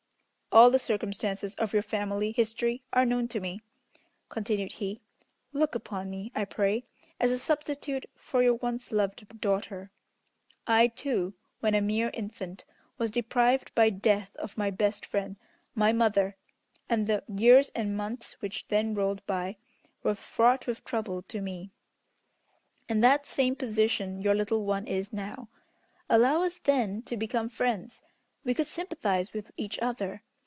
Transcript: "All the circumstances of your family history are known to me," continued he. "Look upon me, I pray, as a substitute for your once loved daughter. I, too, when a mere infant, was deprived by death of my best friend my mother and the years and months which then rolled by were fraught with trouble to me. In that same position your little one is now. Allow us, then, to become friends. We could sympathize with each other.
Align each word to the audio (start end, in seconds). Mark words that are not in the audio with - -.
"All 0.53 0.69
the 0.69 0.79
circumstances 0.79 1.55
of 1.55 1.71
your 1.71 1.81
family 1.81 2.33
history 2.33 2.83
are 2.91 3.05
known 3.05 3.29
to 3.29 3.39
me," 3.39 3.61
continued 4.27 4.73
he. 4.73 4.99
"Look 5.53 5.75
upon 5.75 6.09
me, 6.09 6.29
I 6.35 6.43
pray, 6.43 6.83
as 7.21 7.31
a 7.31 7.39
substitute 7.39 8.05
for 8.17 8.43
your 8.43 8.55
once 8.55 8.91
loved 8.91 9.39
daughter. 9.39 9.91
I, 10.67 10.87
too, 10.87 11.35
when 11.61 11.73
a 11.73 11.79
mere 11.79 12.09
infant, 12.13 12.65
was 12.97 13.11
deprived 13.11 13.73
by 13.75 13.91
death 13.91 14.35
of 14.35 14.57
my 14.57 14.69
best 14.71 15.05
friend 15.05 15.37
my 15.73 15.93
mother 15.93 16.35
and 16.89 17.07
the 17.07 17.23
years 17.33 17.69
and 17.69 17.95
months 17.95 18.33
which 18.41 18.67
then 18.67 18.93
rolled 18.93 19.25
by 19.25 19.55
were 20.03 20.15
fraught 20.15 20.67
with 20.67 20.83
trouble 20.83 21.21
to 21.29 21.39
me. 21.39 21.71
In 22.89 22.99
that 22.99 23.25
same 23.25 23.55
position 23.55 24.21
your 24.21 24.35
little 24.35 24.65
one 24.65 24.85
is 24.85 25.13
now. 25.13 25.47
Allow 26.09 26.43
us, 26.43 26.57
then, 26.57 27.03
to 27.03 27.15
become 27.15 27.47
friends. 27.47 28.01
We 28.43 28.53
could 28.53 28.67
sympathize 28.67 29.31
with 29.31 29.51
each 29.55 29.79
other. 29.79 30.23